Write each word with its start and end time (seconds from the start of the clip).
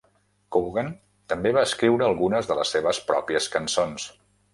Cogan 0.55 0.87
també 1.33 1.51
va 1.57 1.65
escriure 1.69 2.07
algunes 2.07 2.49
de 2.53 2.57
les 2.61 2.73
seves 2.77 3.03
pròpies 3.11 3.51
cançons. 3.57 4.09